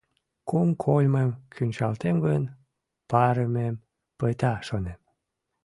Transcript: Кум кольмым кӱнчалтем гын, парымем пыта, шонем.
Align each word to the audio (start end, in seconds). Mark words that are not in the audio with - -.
Кум 0.49 0.69
кольмым 0.83 1.29
кӱнчалтем 1.55 2.15
гын, 2.25 2.43
парымем 3.09 3.75
пыта, 4.17 4.53
шонем. 4.67 4.99